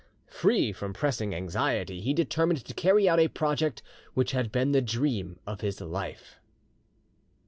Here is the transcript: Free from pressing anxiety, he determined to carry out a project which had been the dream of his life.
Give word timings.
Free 0.31 0.73
from 0.73 0.93
pressing 0.93 1.35
anxiety, 1.35 2.01
he 2.01 2.15
determined 2.15 2.65
to 2.65 2.73
carry 2.73 3.07
out 3.07 3.19
a 3.19 3.27
project 3.27 3.83
which 4.15 4.31
had 4.31 4.51
been 4.51 4.71
the 4.71 4.81
dream 4.81 5.39
of 5.45 5.61
his 5.61 5.79
life. 5.79 6.39